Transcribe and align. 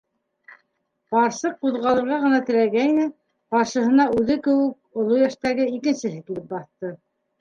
Ҡарсыҡ 1.15 1.59
ҡуҙғалырға 1.65 2.17
ғына 2.23 2.39
теләгәйне, 2.49 3.05
ҡаршыһына 3.57 4.07
үҙе 4.23 4.39
кеүек 4.49 4.73
үк 4.75 5.03
оло 5.05 5.21
йәштәге 5.25 5.69
икенсеһе 5.77 6.27
килеп 6.31 6.53
баҫты. 6.57 6.95